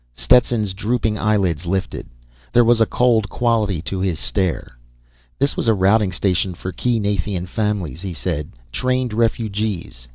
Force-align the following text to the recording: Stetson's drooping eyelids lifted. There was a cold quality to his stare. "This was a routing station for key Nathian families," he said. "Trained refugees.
Stetson's 0.15 0.73
drooping 0.73 1.19
eyelids 1.19 1.67
lifted. 1.67 2.07
There 2.53 2.63
was 2.65 2.81
a 2.81 2.87
cold 2.87 3.29
quality 3.29 3.83
to 3.83 3.99
his 3.99 4.17
stare. 4.17 4.79
"This 5.37 5.55
was 5.55 5.67
a 5.67 5.75
routing 5.75 6.11
station 6.11 6.55
for 6.55 6.71
key 6.71 6.99
Nathian 6.99 7.45
families," 7.47 8.01
he 8.01 8.15
said. 8.15 8.53
"Trained 8.71 9.13
refugees. 9.13 10.07